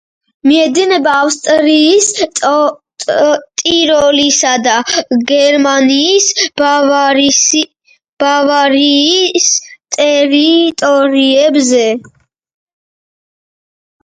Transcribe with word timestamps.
მიედინება 0.49 1.11
ავსტრიის 1.23 2.05
ტიროლისა 3.63 4.53
და 4.67 4.77
გერმანიის 5.33 6.31
ბავარიის 8.23 9.47
ტერიტორიებზე. 9.99 11.85